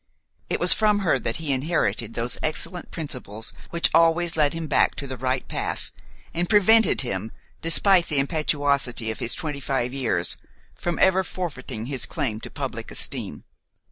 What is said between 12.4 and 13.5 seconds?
public esteem.